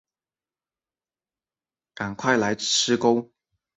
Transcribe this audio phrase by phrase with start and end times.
[1.93, 3.29] 赶快来吃钩